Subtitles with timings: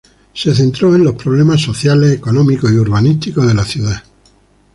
[0.33, 4.03] Se centró en los problemas sociales, económicos y urbanísticos de la ciudad.